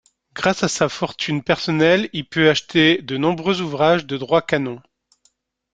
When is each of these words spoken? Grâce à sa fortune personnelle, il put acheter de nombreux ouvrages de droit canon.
Grâce 0.33 0.63
à 0.63 0.67
sa 0.67 0.89
fortune 0.89 1.43
personnelle, 1.43 2.09
il 2.11 2.27
put 2.27 2.47
acheter 2.49 3.03
de 3.03 3.17
nombreux 3.17 3.61
ouvrages 3.61 4.07
de 4.07 4.17
droit 4.17 4.41
canon. 4.41 4.81